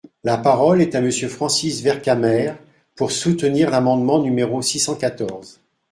[0.23, 2.53] La parole est à Monsieur Francis Vercamer,
[2.95, 5.59] pour soutenir l’amendement numéro six cent quatorze.